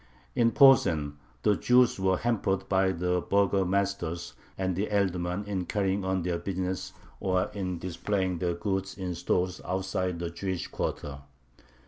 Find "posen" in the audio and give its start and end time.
0.49-1.19